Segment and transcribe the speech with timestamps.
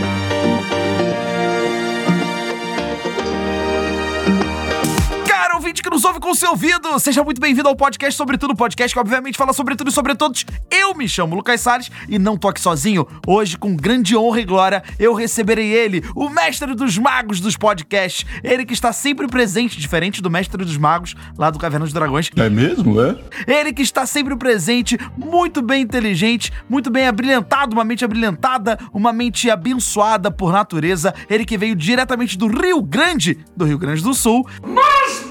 [0.00, 0.21] Bye.
[5.62, 8.52] Ouvinte que nos ouve com o seu ouvido, seja muito bem-vindo ao podcast Sobre Tudo,
[8.52, 10.44] podcast que obviamente fala sobre tudo e sobre todos.
[10.68, 13.06] Eu me chamo Lucas Salles e não tô aqui sozinho.
[13.24, 18.26] Hoje, com grande honra e glória, eu receberei ele, o mestre dos magos dos podcasts.
[18.42, 22.28] Ele que está sempre presente, diferente do mestre dos magos lá do Caverna dos Dragões.
[22.34, 23.16] É mesmo, é?
[23.46, 29.12] Ele que está sempre presente, muito bem inteligente, muito bem abrilhantado, uma mente abrilhantada, uma
[29.12, 31.14] mente abençoada por natureza.
[31.30, 34.44] Ele que veio diretamente do Rio Grande, do Rio Grande do Sul.
[34.66, 35.21] Mas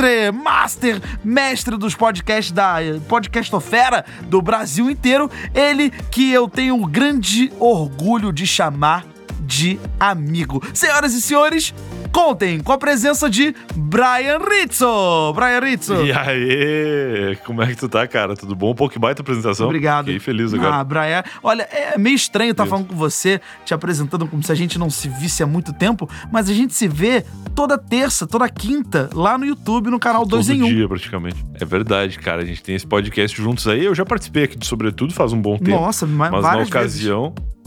[0.00, 5.30] Mestre, master, mestre dos podcasts da Podcastofera do Brasil inteiro.
[5.54, 9.04] Ele que eu tenho um grande orgulho de chamar
[9.42, 10.62] de amigo.
[10.72, 11.74] Senhoras e senhores,
[12.12, 15.32] contem com a presença de Brian Rizzo.
[15.34, 15.94] Brian Rizzo.
[16.04, 18.36] E aí, como é que tu tá, cara?
[18.36, 18.72] Tudo bom?
[18.72, 19.66] Um pouco baita apresentação.
[19.66, 20.06] Obrigado.
[20.06, 20.76] Fiquei feliz agora.
[20.76, 24.52] Ah, Brian, olha, é meio estranho estar tá falando com você, te apresentando como se
[24.52, 28.26] a gente não se visse há muito tempo, mas a gente se vê toda terça,
[28.26, 30.64] toda quinta, lá no YouTube, no canal 2 em 1.
[30.64, 31.44] Todo dia, praticamente.
[31.60, 32.42] É verdade, cara.
[32.42, 33.84] A gente tem esse podcast juntos aí.
[33.84, 35.70] Eu já participei aqui de Sobretudo faz um bom tempo.
[35.70, 37.34] Nossa, mas na ocasião...
[37.36, 37.59] Vezes.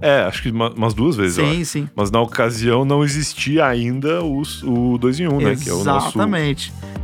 [0.00, 1.34] É, acho que umas duas vezes.
[1.34, 1.88] Sim, sim.
[1.94, 5.56] Mas na ocasião não existia ainda os, o 2 em 1, um, né?
[5.56, 6.18] Que é o nosso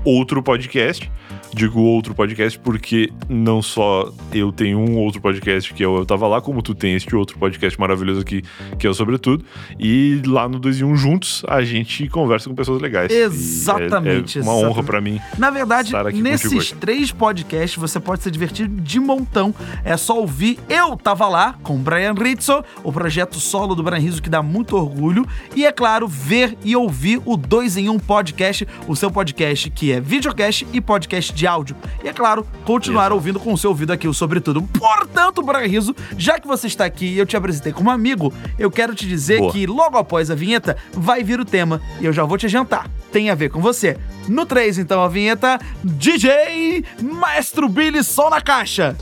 [0.04, 1.10] outro podcast.
[1.54, 6.04] Digo outro podcast porque não só eu tenho um outro podcast que é o Eu
[6.04, 8.42] Tava Lá, como tu tem este outro podcast maravilhoso aqui,
[8.76, 9.44] que é o Sobretudo.
[9.78, 13.12] E lá no 2 em 1 um, juntos, a gente conversa com pessoas legais.
[13.12, 14.38] Exatamente.
[14.38, 15.20] É, é uma honra para mim.
[15.38, 19.54] Na verdade, nesses três podcasts você pode se divertir de montão.
[19.84, 24.20] É só ouvir Eu Tava Lá, com Brian Rizzo, o projeto solo do Brian Rizzo
[24.20, 25.24] que dá muito orgulho.
[25.54, 29.70] E, é claro, ver e ouvir o 2 em 1 um podcast, o seu podcast
[29.70, 31.76] que é videocast e podcast de áudio.
[32.02, 33.14] E, é claro, continuar Exato.
[33.14, 34.62] ouvindo com o seu ouvido aqui o Sobretudo.
[34.62, 38.70] Portanto, Brian Rizzo, já que você está aqui e eu te apresentei como amigo, eu
[38.70, 39.52] quero te dizer Boa.
[39.52, 42.88] que logo após a vinheta vai vir o tema e eu já vou te adiantar.
[43.12, 43.96] Tem a ver com você.
[44.28, 48.96] No 3, então, a vinheta DJ Maestro Billy Som na Caixa.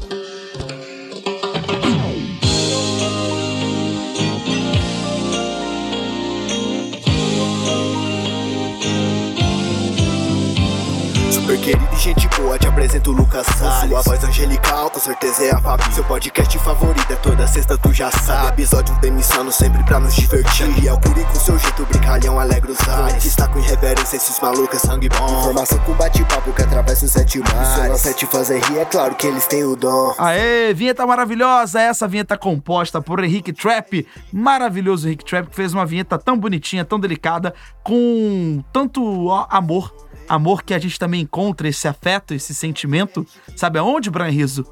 [11.58, 15.54] Querido e gente boa, te apresento o Lucas Salles Sua voz angelical, com certeza é
[15.54, 15.94] a Fabi.
[15.94, 18.62] Seu podcast favorito é toda sexta, tu já sabe.
[18.62, 20.66] Episódio demissando sempre pra nos divertir.
[20.82, 23.26] E é o Curi com seu jeito brincalhão, alegre os ares.
[23.26, 25.40] Está com irreverência, esses malucos é sangue bom.
[25.40, 27.98] Informação com bate-papo que atravessa os sete mares.
[27.98, 30.14] Se sete fazer rir, é claro que eles têm o dom.
[30.18, 31.80] Aê, vinheta maravilhosa.
[31.80, 36.84] Essa vinheta composta por Henrique Trap Maravilhoso Henrique Trap, que fez uma vinheta tão bonitinha,
[36.84, 37.52] tão delicada
[37.84, 39.92] Com tanto amor
[40.28, 44.66] amor que a gente também encontra, esse afeto, esse sentimento, sabe aonde, Brian Rizzo?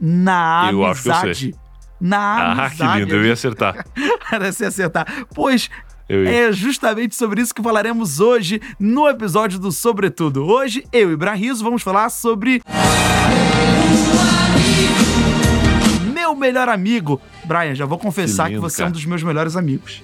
[0.00, 1.10] Na eu amizade.
[1.10, 1.54] Acho que eu sei.
[2.00, 2.82] Na amizade.
[2.82, 3.86] Ah, que lindo, eu ia acertar.
[4.52, 5.06] Se acertar.
[5.34, 5.70] Pois
[6.08, 10.44] é justamente sobre isso que falaremos hoje no episódio do Sobretudo.
[10.44, 12.62] Hoje, eu e Rizzo vamos falar sobre.
[16.14, 17.20] Meu melhor amigo.
[17.44, 18.88] Brian, já vou confessar que, lindo, que você cara.
[18.88, 20.02] é um dos meus melhores amigos.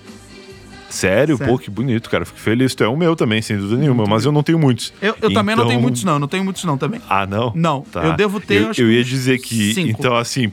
[0.92, 1.36] Sério?
[1.36, 1.52] Sério?
[1.52, 2.24] Pô, que bonito, cara.
[2.24, 2.74] Fico feliz.
[2.74, 4.04] Tu é o meu também, sem dúvida nenhuma.
[4.06, 4.92] Mas eu não tenho muitos.
[5.00, 5.32] Eu, eu então...
[5.32, 6.18] também não tenho então- muitos, não.
[6.18, 7.00] Não tenho muitos, não, também.
[7.08, 7.52] Ah, não?
[7.54, 7.80] Não.
[7.82, 8.04] Tá.
[8.04, 8.62] Eu devo ter.
[8.62, 9.74] Eu, eu ia dizer que.
[9.74, 9.88] Cinco.
[9.88, 10.52] Então, assim,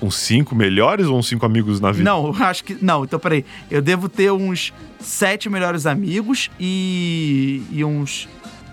[0.00, 2.04] uns cinco melhores ou uns cinco amigos na vida?
[2.04, 2.76] Não, acho que.
[2.80, 3.44] Não, então peraí.
[3.70, 7.62] Eu devo ter uns sete melhores amigos e.
[7.70, 8.28] e uns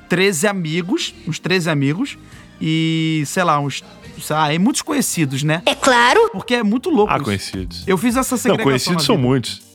[0.07, 1.13] 13 amigos.
[1.27, 2.17] Uns 13 amigos.
[2.61, 3.83] E, sei lá, uns.
[4.19, 5.61] Sei lá, e muitos conhecidos, né?
[5.65, 6.29] É claro!
[6.33, 7.11] Porque é muito louco.
[7.11, 7.23] Ah, isso.
[7.23, 7.87] conhecidos.
[7.87, 8.57] Eu fiz essa segregação.
[8.57, 9.68] Não, conhecidos são muitos.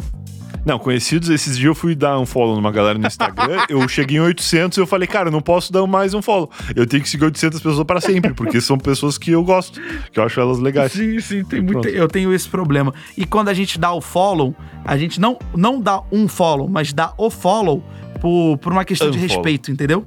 [0.65, 4.17] Não, conhecidos, esses dias eu fui dar um follow numa galera no Instagram, eu cheguei
[4.17, 6.51] em 800 e eu falei, cara, eu não posso dar mais um follow.
[6.75, 9.81] Eu tenho que seguir 800 pessoas para sempre, porque são pessoas que eu gosto,
[10.11, 10.93] que eu acho elas legais.
[10.93, 12.95] Sim, sim, tem muito, eu tenho esse problema.
[13.17, 14.55] E quando a gente dá o follow,
[14.85, 17.83] a gente não, não dá um follow, mas dá o follow
[18.21, 19.27] por, por uma questão Unfollow.
[19.27, 20.07] de respeito, entendeu?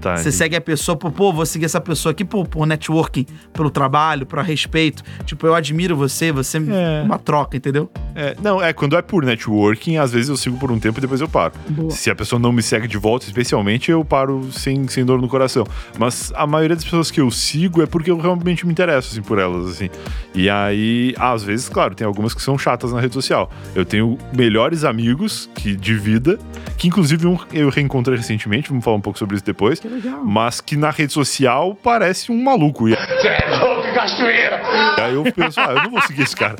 [0.00, 3.26] Tá, você segue a pessoa por, pô, vou seguir essa pessoa aqui por, por networking,
[3.52, 5.02] pelo trabalho, por respeito.
[5.24, 7.90] Tipo, eu admiro você, você é uma troca, entendeu?
[8.14, 11.00] É, não, é, quando é por networking, às vezes eu sigo por um tempo e
[11.00, 11.52] depois eu paro.
[11.68, 11.90] Boa.
[11.90, 15.28] Se a pessoa não me segue de volta, especialmente, eu paro sem, sem dor no
[15.28, 15.66] coração.
[15.98, 19.22] Mas a maioria das pessoas que eu sigo é porque eu realmente me interesso, assim,
[19.22, 19.90] por elas, assim.
[20.32, 23.50] E aí, às vezes, claro, tem algumas que são chatas na rede social.
[23.74, 26.38] Eu tenho melhores amigos que de vida,
[26.76, 30.24] que inclusive um eu reencontrei recentemente, vamos falar um pouco sobre isso depois legal.
[30.24, 32.88] Mas que na rede social parece um maluco.
[32.88, 32.92] E...
[32.94, 34.62] Você é louco, cachoeira!
[35.02, 36.56] Aí eu penso, ah, eu não vou seguir esse cara.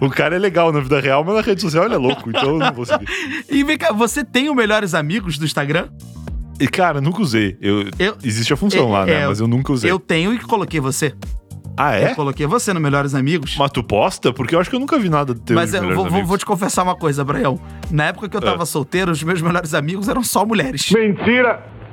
[0.00, 2.50] O cara é legal na vida real, mas na rede social ele é louco, então
[2.54, 3.06] eu não vou seguir.
[3.48, 5.88] E vem cá, você tem os melhores amigos do Instagram?
[6.60, 7.56] E, cara, nunca usei.
[7.60, 9.12] Eu, Eu- existe a função é- lá, né?
[9.22, 9.90] é, Mas eu nunca usei.
[9.90, 11.14] Eu tenho e coloquei você.
[11.76, 12.10] Ah, é?
[12.10, 13.56] Eu coloquei você no Melhores Amigos.
[13.58, 14.30] Mas tu posta?
[14.32, 16.36] Porque eu acho que eu nunca vi nada teu Mas eu melhores vou, vou- vou
[16.38, 17.58] te confessar uma coisa, Braião.
[17.90, 18.66] Na época que eu tava Ah.
[18.66, 20.90] solteiro, os meus melhores amigos eram só mulheres.
[20.92, 21.64] Mentira!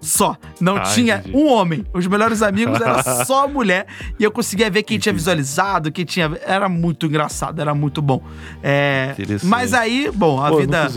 [0.00, 0.36] Só.
[0.60, 1.36] Não Ah, tinha entendi.
[1.36, 1.84] um homem.
[1.92, 3.86] Os melhores amigos era só mulher.
[4.18, 6.30] E eu conseguia ver quem tinha visualizado, quem tinha.
[6.46, 8.22] Era muito engraçado, era muito bom.
[8.62, 9.14] É.
[9.44, 10.88] Mas aí, bom, a Pô, vida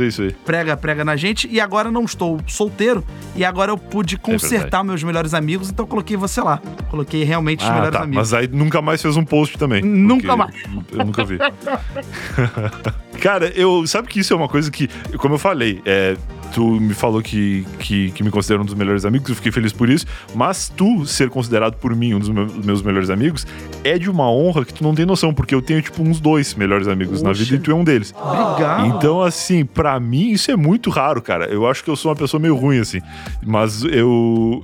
[0.45, 1.47] prega, prega na gente.
[1.51, 3.03] E agora não estou solteiro.
[3.35, 4.87] E agora eu pude consertar verdade.
[4.87, 6.59] meus melhores amigos, então eu coloquei você lá.
[6.89, 8.03] Coloquei realmente os Ah, melhores tá.
[8.03, 8.17] amigos.
[8.17, 9.81] Mas aí nunca mais fez um post também.
[9.81, 10.53] Nunca mais.
[10.91, 11.37] Eu nunca vi.
[13.21, 13.85] Cara, eu.
[13.87, 14.87] Sabe que isso é uma coisa que,
[15.17, 16.15] como eu falei, é.
[16.53, 19.71] Tu me falou que, que, que me considera um dos melhores amigos, eu fiquei feliz
[19.71, 20.05] por isso.
[20.35, 23.45] Mas tu ser considerado por mim um dos meus, melhores amigos
[23.83, 26.53] é de uma honra que tu não tem noção, porque eu tenho, tipo, uns dois
[26.55, 27.43] melhores amigos na Poxa.
[27.43, 28.13] vida e tu é um deles.
[28.17, 28.87] Obrigado.
[28.87, 31.45] Então, assim, pra mim isso é muito raro, cara.
[31.45, 32.99] Eu acho que eu sou uma pessoa meio ruim, assim.
[33.45, 34.61] Mas eu.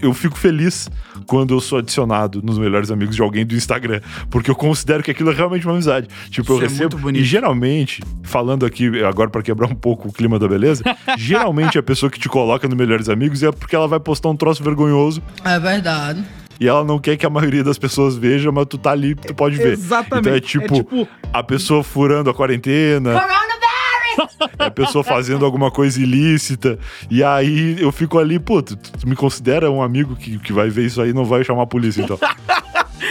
[0.00, 0.88] Eu fico feliz
[1.26, 4.00] quando eu sou adicionado nos melhores amigos de alguém do Instagram,
[4.30, 6.06] porque eu considero que aquilo é realmente uma amizade.
[6.30, 6.82] Tipo, eu Isso é recebo.
[6.82, 7.22] muito bonito.
[7.22, 10.84] E geralmente, falando aqui agora pra quebrar um pouco o clima da beleza,
[11.16, 14.36] geralmente a pessoa que te coloca nos melhores amigos é porque ela vai postar um
[14.36, 16.22] troço vergonhoso É verdade.
[16.60, 19.34] e ela não quer que a maioria das pessoas veja, mas tu tá ali, tu
[19.34, 19.72] pode ver.
[19.72, 20.20] Exatamente.
[20.20, 23.14] Então é É tipo, tipo- a pessoa furando a quarentena.
[24.58, 26.78] É a pessoa fazendo alguma coisa ilícita.
[27.10, 30.68] E aí eu fico ali, pô, tu, tu me considera um amigo que, que vai
[30.68, 32.18] ver isso aí e não vai chamar a polícia, então.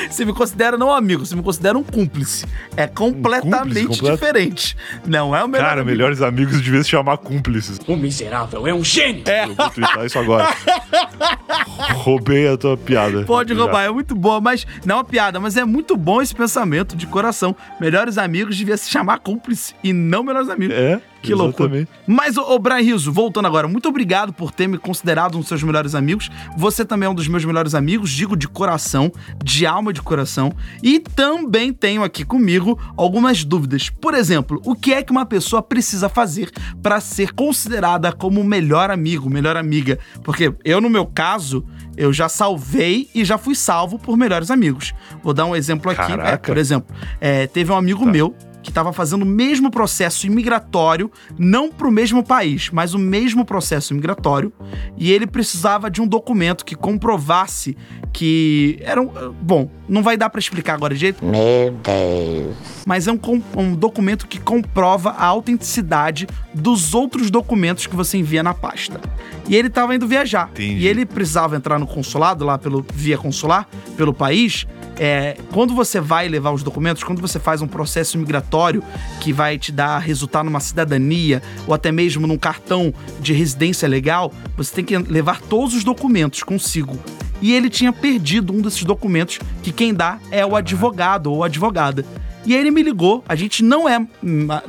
[0.10, 2.46] Você me considera não um amigo, você me considera um cúmplice.
[2.76, 4.16] É completamente completo?
[4.16, 4.78] diferente.
[5.06, 5.92] Não é o melhor Cara, amigo.
[5.98, 7.80] melhores amigos deviam se chamar cúmplices.
[7.88, 9.24] O miserável é um gênio!
[9.26, 9.46] É.
[9.46, 10.54] Eu vou twittar isso agora.
[11.96, 13.24] Roubei a tua piada.
[13.24, 13.60] Pode Já.
[13.60, 16.96] roubar, é muito boa, mas não é uma piada, mas é muito bom esse pensamento
[16.96, 17.56] de coração.
[17.80, 20.76] Melhores amigos devia se chamar cúmplice e não melhores amigos.
[20.76, 21.78] É, Que loucura.
[21.78, 21.90] exatamente.
[22.08, 25.48] Mas, ô, ô Brian Rizzo, voltando agora, muito obrigado por ter me considerado um dos
[25.48, 26.30] seus melhores amigos.
[26.58, 29.12] Você também é um dos meus melhores amigos, digo de coração,
[29.44, 30.54] de alma de coração.
[30.82, 33.90] E também tenho aqui comigo algumas dúvidas.
[33.90, 36.52] Por exemplo, o que é que uma pessoa precisa fazer
[36.82, 40.00] para ser considerada como melhor amigo, melhor amiga?
[40.24, 41.66] Porque eu, no meu caso,
[41.98, 44.94] eu já salvei e já fui salvo por melhores amigos.
[45.24, 46.12] Vou dar um exemplo aqui.
[46.14, 48.12] É, por exemplo, é, teve um amigo Tá.
[48.12, 53.00] meu que estava fazendo o mesmo processo imigratório, não para o mesmo país, mas o
[53.00, 54.52] mesmo processo imigratório,
[54.98, 57.78] e ele precisava de um documento que comprovasse
[58.12, 59.10] que era um,
[59.40, 62.56] bom, não vai dar para explicar agora de jeito, Meu Deus.
[62.88, 63.20] mas é um,
[63.56, 69.00] um documento que comprova a autenticidade dos outros documentos que você envia na pasta.
[69.48, 70.50] E ele estava indo viajar.
[70.54, 70.82] Entendi.
[70.82, 74.66] E ele precisava entrar no consulado, lá pelo via consular, pelo país.
[74.98, 78.84] É, quando você vai levar os documentos, quando você faz um processo migratório
[79.20, 84.34] que vai te dar resultar numa cidadania ou até mesmo num cartão de residência legal,
[84.56, 86.98] você tem que levar todos os documentos consigo.
[87.42, 92.06] E ele tinha perdido um desses documentos que quem dá é o advogado ou advogada.
[92.46, 93.98] E aí ele me ligou, a gente não é,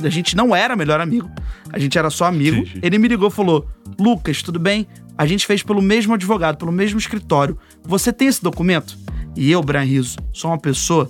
[0.03, 1.31] a gente não era melhor amigo,
[1.73, 2.57] a gente era só amigo.
[2.57, 2.81] Entendi.
[2.83, 3.69] Ele me ligou e falou:
[3.99, 4.87] "Lucas, tudo bem?
[5.17, 7.59] A gente fez pelo mesmo advogado, pelo mesmo escritório.
[7.85, 9.06] Você tem esse documento?"
[9.37, 11.07] E eu, Brian Rizzo, sou uma pessoa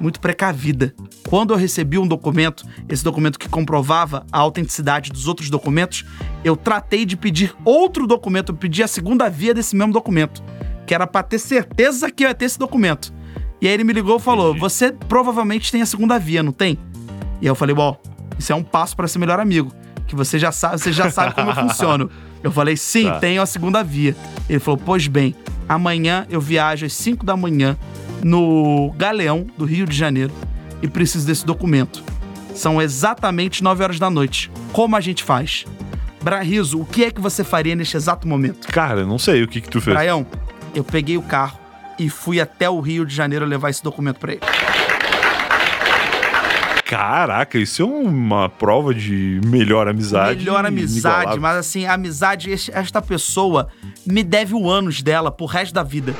[0.00, 0.94] muito precavida.
[1.28, 6.04] Quando eu recebi um documento, esse documento que comprovava a autenticidade dos outros documentos,
[6.42, 10.42] eu tratei de pedir outro documento, eu pedi a segunda via desse mesmo documento,
[10.86, 13.12] que era pra ter certeza que eu ia ter esse documento.
[13.60, 14.54] E aí ele me ligou e falou.
[14.54, 16.78] Você provavelmente tem a segunda via, não tem?
[17.40, 18.00] E aí eu falei: Bom,
[18.38, 19.72] isso é um passo pra ser melhor amigo.
[20.08, 22.10] Que você já sabe, você já sabe como eu funciono.
[22.42, 23.18] Eu falei, sim, Tá.
[23.20, 24.16] tenho a segunda via.
[24.48, 25.34] Ele falou, pois bem,
[25.68, 27.76] amanhã eu viajo às 5 da manhã
[28.24, 30.32] no Galeão do Rio de Janeiro
[30.82, 32.02] e preciso desse documento.
[32.54, 34.50] São exatamente 9 horas da noite.
[34.72, 35.64] Como a gente faz?
[36.20, 38.66] Brarizo, o que é que você faria neste exato momento?
[38.68, 39.94] Cara, não sei o que que tu fez.
[39.94, 40.26] Braião,
[40.74, 41.58] eu peguei o carro
[41.98, 44.40] e fui até o Rio de Janeiro levar esse documento pra ele.
[46.88, 50.38] Caraca, isso é uma prova de melhor amizade.
[50.38, 53.68] Melhor amizade, mas assim, a amizade, esta pessoa
[54.06, 56.14] me deve o ânus dela pro resto da vida.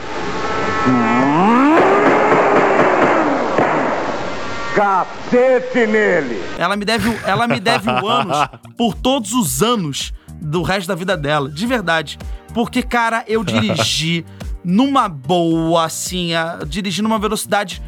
[4.75, 6.41] Cacete nele!
[6.59, 8.37] Ela me deve, o- ela me deve o ânus
[8.77, 12.19] por todos os anos do resto da vida dela, de verdade.
[12.55, 14.25] Porque, cara, eu dirigi
[14.65, 17.83] numa boa, assim, a, dirigi numa velocidade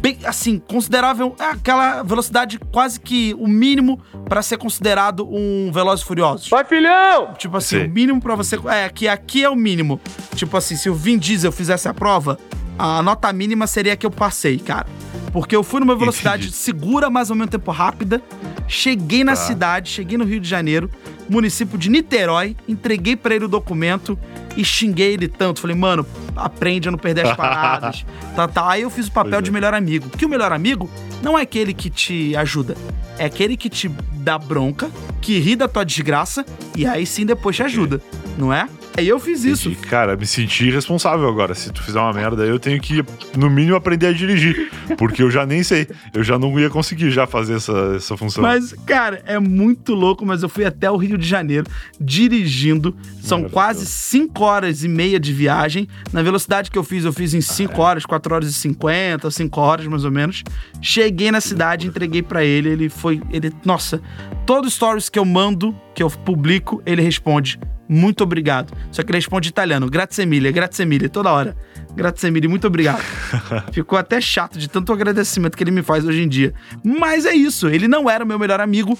[0.00, 1.34] bem, assim, considerável.
[1.38, 6.48] É aquela velocidade quase que o mínimo pra ser considerado um Velozes e Furiosos.
[6.48, 7.34] Vai, filhão!
[7.36, 7.86] Tipo assim, Sei.
[7.86, 8.56] o mínimo pra você.
[8.68, 10.00] É, que aqui é o mínimo.
[10.34, 12.38] Tipo assim, se o Vin Diesel fizesse a prova,
[12.78, 14.86] a nota mínima seria que eu passei, cara.
[15.32, 16.56] Porque eu fui numa velocidade Entendi.
[16.56, 18.22] segura, mas ao mesmo tempo rápida.
[18.66, 19.36] Cheguei na Tá.
[19.36, 20.90] cidade, cheguei no Rio de Janeiro,
[21.28, 24.18] município de Niterói, entreguei pra ele o documento
[24.56, 25.60] e xinguei ele tanto.
[25.60, 26.06] Falei, mano,
[26.36, 28.04] aprende a não perder as paradas.
[28.34, 28.70] tá, tá.
[28.70, 29.44] Aí eu fiz o papel Pois é.
[29.44, 30.08] de melhor amigo.
[30.10, 30.90] Que o melhor amigo
[31.22, 32.76] não é aquele que te ajuda,
[33.18, 36.44] é aquele que te dá bronca, que ri da tua desgraça
[36.76, 38.00] e aí sim depois te ajuda,
[38.36, 38.68] não é?
[38.96, 39.68] Aí eu fiz isso.
[39.68, 39.86] Entendi.
[39.86, 41.54] Cara, me senti responsável agora.
[41.54, 43.04] Se tu fizer uma merda, eu tenho que,
[43.36, 44.72] no mínimo, aprender a dirigir.
[44.96, 45.86] Porque eu já nem sei.
[46.12, 48.42] Eu já não ia conseguir já fazer essa, essa função.
[48.42, 51.66] Mas, cara, é muito louco, mas eu fui até o Rio de Janeiro
[52.00, 52.96] dirigindo.
[53.20, 55.88] São quase 5 horas e meia de viagem.
[56.12, 59.60] Na velocidade que eu fiz, eu fiz em 5 horas, 4 horas e 50, 5
[59.60, 60.42] horas mais ou menos.
[60.80, 64.00] Cheguei na cidade, entreguei pra ele, ele foi, ele, nossa,
[64.46, 67.58] todo stories que eu mando, que eu publico, ele responde
[67.88, 68.72] muito obrigado.
[68.92, 71.56] Só que ele responde em italiano, grazie mille, grazie mille, toda hora.
[71.96, 73.00] Grazie mille, muito obrigado.
[73.72, 76.52] Ficou até chato de tanto agradecimento que ele me faz hoje em dia.
[76.84, 78.96] Mas é isso, ele não era o meu melhor amigo,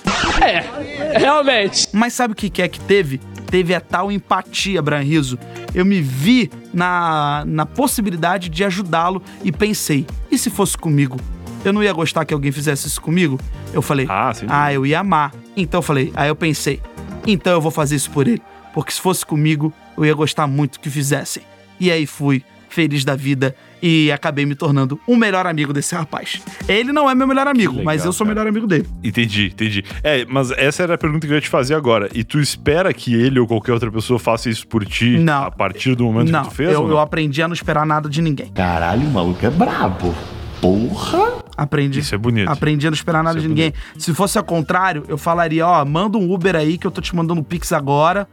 [1.18, 1.88] Realmente.
[1.92, 3.20] mas sabe o que é que teve?
[3.50, 5.38] Teve a tal empatia, Bran Riso.
[5.74, 11.18] Eu me vi na, na possibilidade de ajudá-lo e pensei, e se fosse comigo?
[11.64, 13.38] Eu não ia gostar que alguém fizesse isso comigo?
[13.72, 14.46] Eu falei, Ah, sim.
[14.48, 15.32] ah, eu ia amar.
[15.56, 16.80] Então eu falei, aí eu pensei,
[17.26, 18.42] então eu vou fazer isso por ele.
[18.78, 21.42] Porque se fosse comigo, eu ia gostar muito que fizessem.
[21.80, 26.40] E aí fui, feliz da vida, e acabei me tornando o melhor amigo desse rapaz.
[26.68, 28.86] Ele não é meu melhor amigo, legal, mas eu sou o melhor amigo dele.
[29.02, 29.84] Entendi, entendi.
[30.00, 32.08] É, mas essa era a pergunta que eu ia te fazer agora.
[32.14, 35.42] E tu espera que ele ou qualquer outra pessoa faça isso por ti Não.
[35.42, 36.72] a partir do momento não, que tu fez?
[36.72, 37.00] eu, ou eu não?
[37.00, 38.46] aprendi a não esperar nada de ninguém.
[38.52, 40.14] Caralho, o maluco é brabo.
[40.60, 41.38] Porra!
[41.56, 42.00] Aprendi.
[42.00, 42.48] Isso é bonito.
[42.50, 43.72] Aprendi a não esperar nada Isso é de ninguém.
[43.98, 47.14] Se fosse ao contrário, eu falaria, ó, manda um Uber aí que eu tô te
[47.14, 48.28] mandando um Pix agora.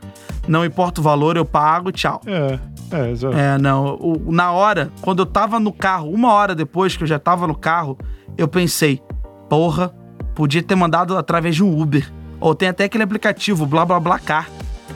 [0.48, 2.22] Não importa o valor, eu pago, tchau.
[2.26, 2.60] É,
[2.92, 3.36] é, exato.
[3.36, 3.96] É, não.
[4.00, 7.48] o- na hora, quando eu tava no carro, uma hora depois que eu já tava
[7.48, 7.98] no carro,
[8.38, 9.02] eu pensei,
[9.50, 9.92] porra,
[10.36, 12.12] podia ter mandado através de um Uber.
[12.40, 14.48] Ou tem até aquele aplicativo, blá blá blá car.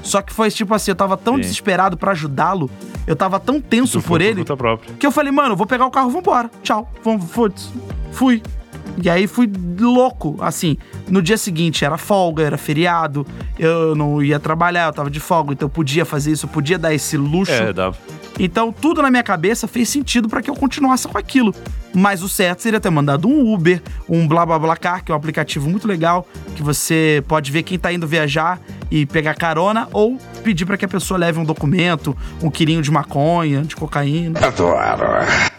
[0.03, 1.41] Só que foi tipo assim, eu tava tão Sim.
[1.41, 2.69] desesperado pra ajudá-lo,
[3.05, 4.93] eu tava tão tenso por ele, própria.
[4.95, 6.49] que eu falei, mano, eu vou pegar o carro, vambora.
[6.63, 6.91] Tchau.
[7.03, 7.69] Vamos, foda-se.
[8.11, 8.41] Fui.
[9.01, 10.77] E aí fui louco, assim.
[11.07, 13.25] No dia seguinte era folga, era feriado,
[13.57, 16.77] eu não ia trabalhar, eu tava de folga, então eu podia fazer isso, eu podia
[16.77, 17.51] dar esse luxo.
[17.51, 17.93] É, dá.
[18.37, 21.53] Então tudo na minha cabeça fez sentido pra que eu continuasse com aquilo.
[21.93, 25.87] Mas o certo seria ter mandado um Uber, um BlaBlaBlaCar, que é um aplicativo muito
[25.87, 28.59] legal, que você pode ver quem tá indo viajar
[28.91, 32.91] e pegar carona, ou pedir pra que a pessoa leve um documento, um quilinho de
[32.91, 34.39] maconha, de cocaína.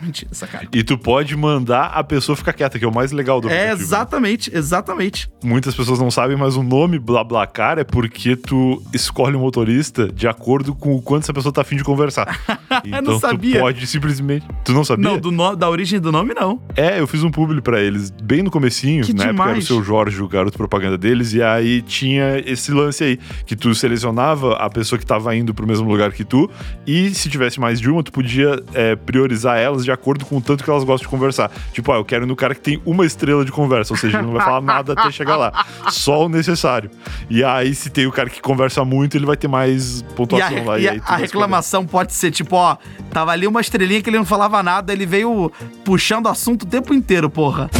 [0.01, 0.71] Mentira, sacanagem.
[0.73, 3.71] E tu pode mandar a pessoa ficar quieta, que é o mais legal do É,
[3.71, 5.31] exatamente, exatamente.
[5.45, 10.27] Muitas pessoas não sabem, mas o nome BlaBlaCar é porque tu escolhe o motorista de
[10.27, 12.39] acordo com o quanto essa pessoa tá afim de conversar.
[12.85, 13.57] Então não sabia.
[13.57, 14.47] tu pode simplesmente...
[14.65, 15.05] Tu não sabia?
[15.11, 16.63] Não, do no- da origem do nome, não.
[16.77, 19.55] É, eu fiz um publi pra eles bem no comecinho, Que na época era o
[19.55, 19.67] demais.
[19.67, 24.55] seu Jorge, o garoto propaganda deles, e aí tinha esse lance aí, que tu selecionava
[24.55, 26.51] a pessoa que tava indo pro mesmo lugar que tu,
[26.87, 30.41] e se tivesse mais de uma, tu podia é, priorizar elas de acordo com o
[30.41, 31.51] tanto que elas gostam de conversar.
[31.73, 34.19] Tipo, ah, eu quero ir no cara que tem uma estrela de conversa, ou seja,
[34.19, 35.65] ele não vai falar nada até chegar lá.
[35.91, 36.91] Só o necessário.
[37.29, 40.15] E aí, se tem o cara que conversa muito, ele vai ter mais E a,
[40.15, 40.79] pontuação lá.
[40.79, 42.77] e a- aí a reclamação pode ser tipo, ó,
[43.13, 45.51] tava ali uma estrelinha que ele não falava nada, ele veio
[45.85, 47.71] puxando assunto o tempo inteiro, porra.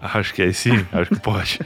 [0.00, 1.58] Acho que é sim, acho que pode.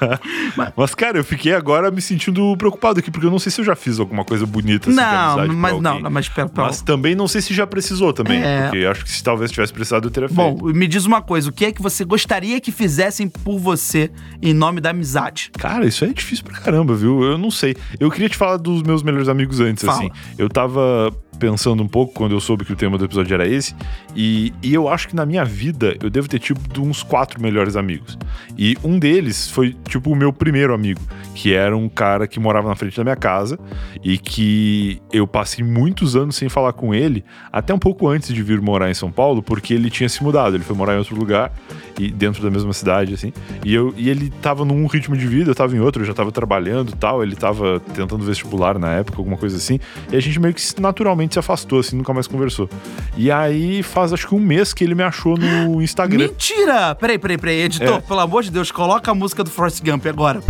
[0.76, 3.64] mas, cara, eu fiquei agora me sentindo preocupado aqui, porque eu não sei se eu
[3.64, 6.66] já fiz alguma coisa bonita assim, não, mas não, não, mas pera, pera.
[6.68, 8.62] Mas também não sei se já precisou também, É.
[8.68, 10.76] porque acho que se talvez tivesse precisado eu teria Bom, feito.
[10.76, 14.54] me diz uma coisa, o que é que você gostaria que fizessem por você em
[14.54, 15.50] nome da amizade?
[15.58, 17.22] Cara, isso é difícil pra caramba, viu?
[17.22, 17.76] Eu não sei.
[18.00, 19.98] Eu queria te falar dos meus melhores amigos antes, Fala.
[19.98, 20.10] assim.
[20.38, 23.74] Eu tava pensando um pouco quando eu soube que o tema do episódio era esse,
[24.14, 27.76] e, e eu acho que na minha vida eu devo ter tido uns quatro melhores
[27.76, 28.18] amigos.
[28.56, 31.00] E um deles foi, tipo, o meu primeiro amigo,
[31.34, 33.58] que era um cara que morava na frente da minha casa
[34.02, 38.42] e que eu passei muitos anos sem falar com ele, até um pouco antes de
[38.42, 41.16] vir morar em São Paulo, porque ele tinha se mudado, ele foi morar em outro
[41.16, 41.52] lugar
[41.98, 43.32] e dentro da mesma cidade, assim.
[43.64, 46.14] E, eu, e ele tava num ritmo de vida, eu tava em outro, eu já
[46.14, 49.78] tava trabalhando e tal, ele tava tentando vestibular na época, alguma coisa assim.
[50.12, 52.68] E a gente meio que naturalmente se afastou, assim, nunca mais conversou.
[53.16, 56.18] E aí faz acho que um mês que ele me achou no Instagram.
[56.28, 56.94] Mentira!
[56.94, 58.00] Peraí, peraí, peraí, editor, É.
[58.00, 60.40] pelo amor de Deus, coloca a música do Forrest Gump agora.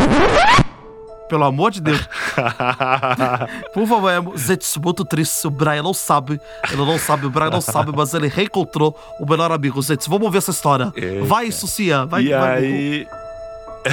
[1.29, 1.99] Pelo amor de Deus.
[3.75, 5.45] Por favor, é gente, muito triste.
[5.47, 6.41] O Brian não sabe.
[6.71, 9.83] Ele não sabe, o Brian não sabe, mas ele reencontrou o melhor amigo.
[9.83, 10.93] Gente, vamos ver essa história.
[11.25, 12.07] Vai, Sucia.
[12.07, 12.57] Vai, e vai.
[12.59, 13.07] aí.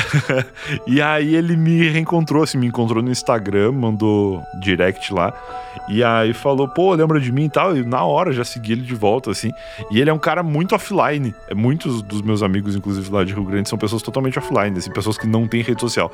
[0.88, 5.34] e aí ele me reencontrou, assim, me encontrou no Instagram, mandou direct lá.
[5.90, 7.76] E aí falou, pô, lembra de mim e tal.
[7.76, 9.52] E na hora já segui ele de volta, assim.
[9.92, 11.34] E ele é um cara muito offline.
[11.48, 14.92] É, muitos dos meus amigos, inclusive lá de Rio Grande, são pessoas totalmente offline, assim,
[14.92, 16.12] pessoas que não têm rede social.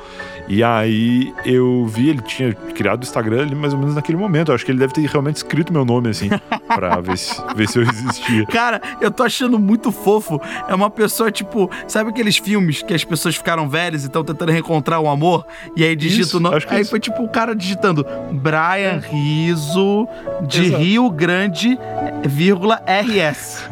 [0.47, 4.49] E aí eu vi, ele tinha criado o Instagram ali mais ou menos naquele momento.
[4.49, 6.29] Eu acho que ele deve ter realmente escrito meu nome, assim,
[6.67, 8.45] pra ver se, ver se eu existia.
[8.47, 10.41] Cara, eu tô achando muito fofo.
[10.67, 14.51] É uma pessoa, tipo, sabe aqueles filmes que as pessoas ficaram velhas e estão tentando
[14.51, 15.45] reencontrar o amor?
[15.75, 16.59] E aí digita Isso, o nome.
[16.61, 20.07] que Aí foi tipo o cara digitando Brian Riso
[20.47, 20.83] de Exato.
[20.83, 21.77] Rio Grande,
[22.25, 23.69] vírgula RS.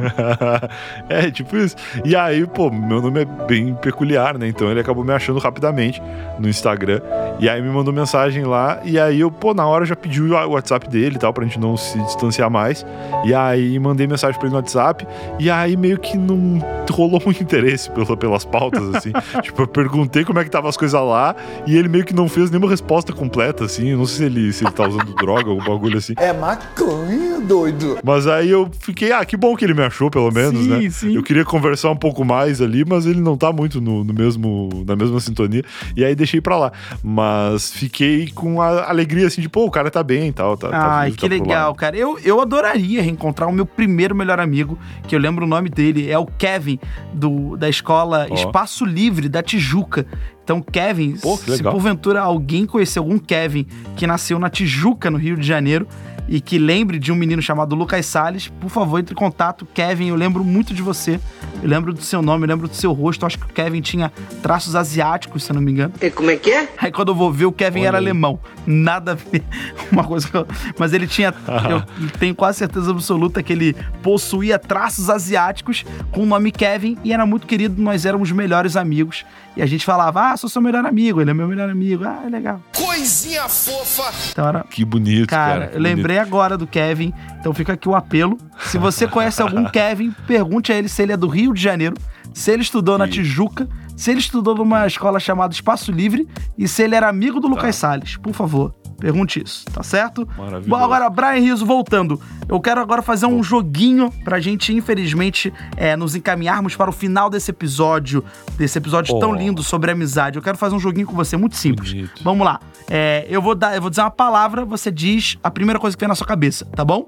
[1.09, 1.75] é, tipo isso.
[2.05, 4.47] E aí, pô, meu nome é bem peculiar, né?
[4.47, 6.01] Então ele acabou me achando rapidamente
[6.39, 7.01] no Instagram.
[7.39, 8.79] E aí me mandou mensagem lá.
[8.84, 11.60] E aí eu, pô, na hora já pedi o WhatsApp dele e tal, pra gente
[11.60, 12.86] não se distanciar mais.
[13.25, 15.06] E aí mandei mensagem pra ele no WhatsApp.
[15.39, 19.12] E aí meio que não rolou muito interesse pela, pelas pautas, assim.
[19.44, 21.36] tipo, eu perguntei como é que tava as coisas lá.
[21.67, 23.89] E ele meio que não fez nenhuma resposta completa, assim.
[23.89, 26.13] Eu não sei se ele, se ele tá usando droga, algum bagulho assim.
[26.17, 28.00] É maconha, doido.
[28.03, 30.89] Mas aí eu fiquei, ah, que bom que ele me achou, pelo menos, Sim, né?
[30.89, 31.15] sim.
[31.15, 34.70] Eu queria conversar um pouco mais ali, mas ele não tá muito no, no mesmo,
[34.88, 35.63] na mesma sintonia.
[35.96, 36.72] E aí deixei pra lá.
[37.03, 37.26] Mas
[37.60, 40.57] fiquei com a alegria, assim, de, pô, o cara tá bem e tal.
[40.57, 41.96] Tá, tá Ai, vivo, que tá legal, cara.
[41.96, 46.10] Eu, eu adoraria reencontrar o meu primeiro melhor amigo, que eu lembro o nome dele,
[46.10, 46.79] é o Kevin,
[47.13, 48.34] do, da escola Ó.
[48.34, 50.05] Espaço Livre da Tijuca.
[50.43, 53.67] Então, Kevin, Pô, se porventura alguém conhecer algum Kevin
[53.98, 55.86] que nasceu na Tijuca, no Rio de Janeiro,
[56.27, 59.65] e que lembre de um menino chamado Lucas Salles, por favor, entre em contato.
[59.74, 61.19] Kevin, eu lembro muito de você.
[61.62, 63.24] Eu lembro do seu nome, eu lembro do seu rosto.
[63.24, 65.93] Eu acho que o Kevin tinha traços asiáticos, se eu não me engano.
[66.01, 66.69] E como é que é?
[66.77, 68.39] Aí quando eu vou ver, o Kevin Olha era alemão.
[68.65, 69.43] Nada a ver.
[69.91, 70.46] Uma coisa que eu...
[70.77, 71.34] Mas ele tinha.
[71.69, 71.84] eu
[72.19, 77.25] tenho quase certeza absoluta que ele possuía traços asiáticos com o nome Kevin e era
[77.25, 77.81] muito querido.
[77.81, 79.25] Nós éramos melhores amigos.
[79.55, 82.03] E a gente falava, ah, sou seu melhor amigo, ele é meu melhor amigo.
[82.05, 82.62] Ah, é legal.
[82.75, 84.13] Coisinha fofa.
[84.31, 84.63] Então era.
[84.69, 85.67] Que bonito, cara.
[85.67, 88.38] Cara, eu lembrei agora do Kevin, então fica aqui o apelo.
[88.65, 91.95] Se você conhece algum Kevin, pergunte a ele se ele é do Rio de Janeiro,
[92.33, 93.13] se ele estudou na Isso.
[93.15, 97.47] Tijuca, se ele estudou numa escola chamada Espaço Livre e se ele era amigo do
[97.47, 97.88] Lucas Tá.
[97.88, 98.17] Salles.
[98.17, 100.27] Por favor, pergunte isso, tá certo?
[100.37, 100.69] Maravilhoso.
[100.69, 102.19] Bom, agora, Brian Riso, voltando.
[102.49, 107.29] Eu quero agora fazer um joguinho pra gente, infelizmente, é, nos encaminharmos para o final
[107.29, 108.23] desse episódio,
[108.57, 109.19] desse episódio Oh.
[109.19, 110.38] tão lindo sobre amizade.
[110.38, 111.91] Eu quero fazer um joguinho com você, muito simples.
[111.93, 112.23] Bonito.
[112.23, 112.60] Vamos lá.
[112.89, 116.01] É, eu, vou dar, eu vou dizer uma palavra, você diz a primeira coisa que
[116.01, 117.05] vem na sua cabeça, tá bom?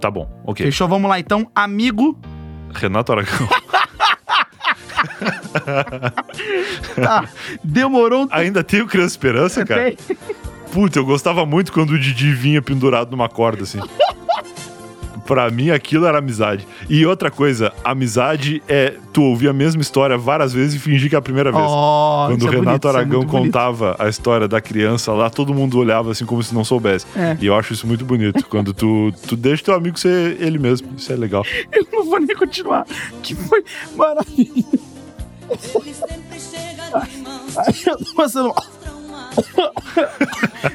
[0.00, 0.64] Tá bom, ok.
[0.66, 0.88] Fechou?
[0.88, 1.50] Vamos lá então.
[1.54, 2.18] Amigo.
[2.72, 3.48] Renato Aragão.
[6.94, 7.28] Tá.
[7.64, 9.82] Demorou um Ainda tenho Criança Esperança, cara?
[9.82, 9.96] Tem.
[10.72, 13.78] Puta, eu gostava muito quando o Didi vinha pendurado numa corda, assim.
[15.26, 16.66] Pra mim, aquilo era amizade.
[16.88, 21.14] E outra coisa, amizade é tu ouvir a mesma história várias vezes e fingir que
[21.14, 21.64] é a primeira vez.
[21.68, 23.30] Oh, Quando o é Renato bonito, é Aragão bonito.
[23.44, 27.06] contava a história da criança lá, todo mundo olhava assim como se não soubesse.
[27.14, 27.36] É.
[27.40, 28.44] E eu acho isso muito bonito.
[28.48, 30.88] quando tu, tu deixa teu amigo ser ele mesmo.
[30.96, 31.44] Isso é legal.
[31.70, 32.84] Eu não vou nem continuar.
[33.22, 33.62] Que foi
[33.94, 34.64] maravilha.
[37.56, 38.52] Ai, eu tô passando.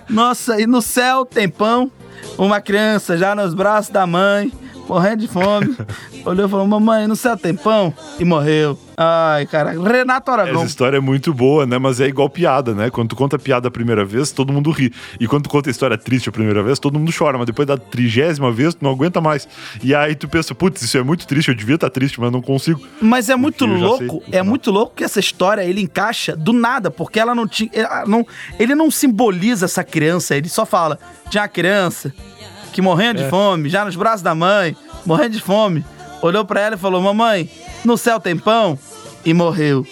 [0.09, 1.91] Nossa, e no céu tem pão.
[2.37, 4.51] Uma criança já nos braços da mãe,
[4.87, 5.75] morrendo de fome.
[6.25, 7.93] Olhou e falou: Mamãe, no céu tem pão?
[8.19, 8.77] E morreu.
[8.97, 9.71] Ai, cara.
[9.71, 10.55] Renato Aragão.
[10.61, 11.77] Essa história é muito boa, né?
[11.77, 12.89] Mas é igual piada, né?
[12.89, 14.91] Quando tu conta a piada a primeira vez, todo mundo ri.
[15.19, 17.37] E quando tu conta a história triste a primeira vez, todo mundo chora.
[17.37, 19.47] Mas depois da trigésima vez, tu não aguenta mais.
[19.83, 22.41] E aí tu pensa, putz, isso é muito triste, eu devia estar triste, mas não
[22.41, 22.81] consigo.
[23.01, 26.89] Mas é muito louco, sei é muito louco que essa história ele encaixa do nada,
[26.89, 27.69] porque ela não tinha.
[28.07, 28.25] não-
[28.57, 30.97] ele não simboliza essa criança, ele só fala:
[31.29, 32.13] tinha uma criança
[32.75, 33.23] que morrendo É.
[33.23, 35.85] de fome, já nos braços da mãe, morrendo de fome,
[36.21, 37.49] olhou pra ela e falou: Mamãe,
[37.85, 38.77] no céu tem pão?
[39.23, 39.87] E morreu.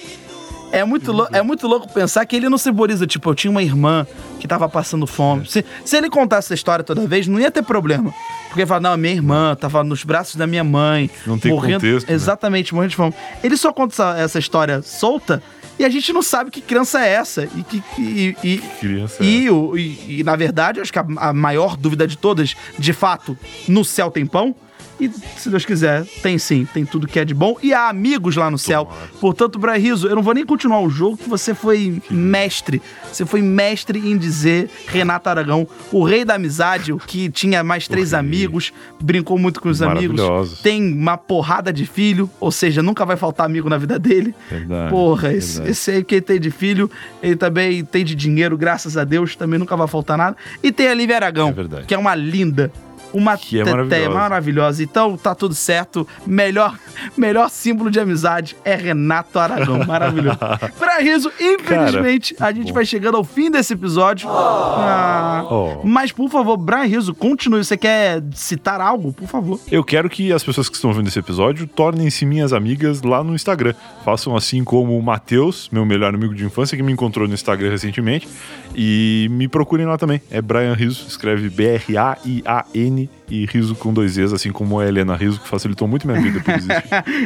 [0.70, 4.06] É muito, é muito louco pensar que ele não simboliza, tipo, eu tinha uma irmã
[4.40, 5.46] que tava passando fome.
[5.48, 8.14] Se, se ele contasse essa história toda vez, não ia ter problema.
[8.50, 11.10] Porque ele fala, não, minha irmã tava nos braços da minha mãe.
[11.26, 12.14] Não tem contexto, né?
[12.14, 13.14] Exatamente, morrendo de fome.
[13.44, 15.42] Ele só conta essa, essa história solta
[15.80, 17.44] e a gente não sabe que criança é essa.
[17.56, 17.84] E que.
[18.00, 19.24] E, e, Criança.
[19.24, 22.94] e, o- e- e, na verdade, acho que a, a maior dúvida de todas, de
[22.94, 24.56] fato, no céu tem pão.
[25.00, 27.58] E, se Deus quiser, tem sim, tem tudo que é de bom.
[27.62, 28.90] E há amigos lá no céu.
[29.20, 32.82] Portanto, Brahriso, eu não vou nem continuar o jogo, que você foi mestre.
[33.12, 37.88] Você foi mestre em dizer Renato Aragão, o rei da amizade, o que tinha mais
[37.88, 40.60] três amigos, brincou muito com os amigos.
[40.62, 44.34] Tem uma porrada de filho, ou seja, nunca vai faltar amigo na vida dele.
[44.50, 45.72] Verdade, Porra, esse, verdade.
[45.72, 46.90] esse aí que tem de filho,
[47.22, 50.38] ele também tem de dinheiro, graças a Deus, também nunca vai faltar nada.
[50.62, 52.72] E tem a Lívia Aragão, É que é uma linda.
[53.14, 54.10] Uma Que é maravilhosa.
[54.10, 54.84] maravilhosa.
[54.84, 56.08] Então tá tudo certo.
[56.26, 56.78] Melhor,
[57.16, 59.84] melhor símbolo de amizade é Renato Aragão.
[59.86, 60.38] Maravilhoso.
[60.80, 62.74] pra riso, infelizmente, a gente bom.
[62.74, 64.28] vai chegando ao fim desse episódio.
[64.30, 65.82] Ah, Oh.
[65.84, 67.64] Mas, por favor, Brian Riso, continue.
[67.64, 69.12] Você quer citar algo?
[69.14, 69.60] Por favor.
[69.72, 73.36] Eu quero que as pessoas que estão ouvindo esse episódio tornem-se minhas amigas lá no
[73.36, 73.74] Instagram.
[74.06, 77.70] Façam assim como o Matheus, meu melhor amigo de infância, que me encontrou no Instagram
[77.70, 78.28] recentemente.
[78.76, 80.22] E me procurem lá também.
[80.32, 85.40] É Brian Riso, escreve B-R-A-I-A-N e Riso com dois E's, assim como a Helena Riso,
[85.40, 86.84] que facilitou muito minha vida por existir.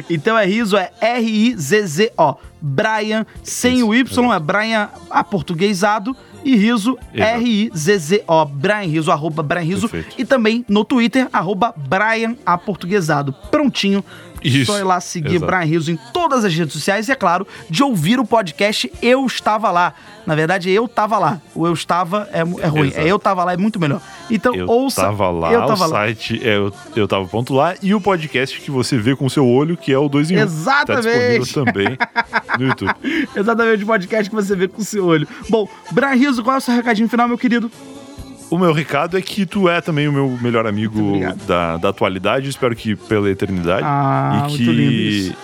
[0.10, 2.36] Então é riso, é R-I-Z-Z-O.
[2.62, 6.16] Brian, sem Isso, o Y, é Brian aportuguesado.
[6.44, 6.98] E riso.
[7.14, 8.46] R-I-Z-Z-O.
[8.46, 9.90] Brian Riso, arroba Brian Riso.
[9.90, 10.22] Perfeito.
[10.22, 13.34] E também no Twitter, arroba Brian aportuguesado.
[13.52, 14.04] Prontinho.
[14.44, 15.46] Isso, Só ir lá seguir exato.
[15.46, 19.26] Brian Riso em todas as redes sociais e, é claro, de ouvir o podcast Eu
[19.26, 19.94] Estava Lá.
[20.26, 21.42] Na verdade, eu tava lá.
[21.56, 22.88] O eu estava é, é ruim.
[22.88, 23.08] Exato.
[23.08, 24.02] É eu tava lá, é muito melhor.
[24.30, 25.02] Então, Eu ouça.
[25.02, 25.88] tava lá, eu o lá.
[25.88, 29.30] site é eu, eu tava ponto lá e o podcast que você vê com o
[29.30, 30.40] seu olho, que é o 2 em 1.
[30.42, 31.06] Exatamente.
[31.06, 31.98] Tá disponível também
[32.60, 32.96] no YouTube.
[33.36, 35.28] Exatamente o podcast que você vê com o seu olho.
[35.50, 37.72] Bom, Brian Riso, qual é o seu recadinho final, meu querido?
[38.50, 42.50] O meu recado é que tu é também o meu melhor amigo da, da atualidade,
[42.50, 43.84] espero que pela eternidade.
[43.84, 45.36] Ah, e que.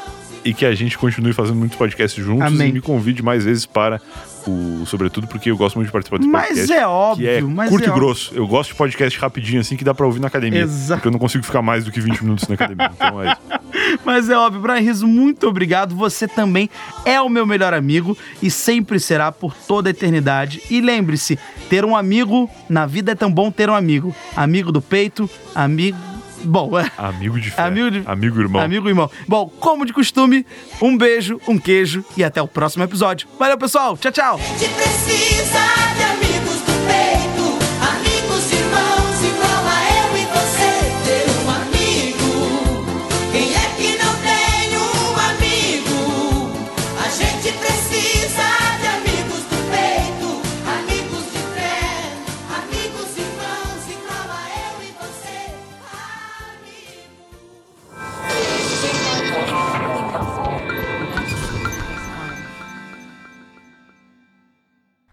[0.46, 2.70] E que a gente continue fazendo muitos podcasts juntos Amém.
[2.70, 4.02] e me convide mais vezes para
[4.46, 6.74] o Sobretudo, porque eu gosto muito de participar desse Mas podcast.
[6.74, 8.06] é óbvio, que é mas curto é e óbvio.
[8.06, 8.32] grosso.
[8.36, 10.62] Eu gosto de podcast rapidinho, assim, que dá pra ouvir na academia.
[10.62, 11.00] Exato.
[11.00, 12.92] Porque eu não consigo ficar mais do que 20 minutos na academia.
[12.94, 14.00] Então é isso.
[14.06, 15.96] Mas é óbvio, Brian Riso, muito obrigado.
[15.96, 16.70] Você também
[17.06, 20.62] é o meu melhor amigo e sempre será por toda a eternidade.
[20.70, 24.14] E lembre-se, ter um amigo na vida é tão bom ter um amigo.
[24.36, 25.98] Amigo do peito, amigo.
[26.44, 26.92] Bom, é.
[26.98, 27.62] Amigo de fé.
[27.64, 28.62] Amigo de- Amigo irmão.
[28.62, 29.10] Amigo e irmão.
[29.28, 30.46] Bom, como de costume,
[30.82, 33.28] um beijo, um queijo e até o próximo episódio.
[33.40, 33.98] Valeu, pessoal.
[33.98, 34.40] Tchau, tchau.